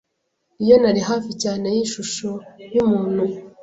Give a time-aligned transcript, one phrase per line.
[0.63, 2.29] Iyo nari hafi cyane yishusho
[2.73, 3.23] yumuntu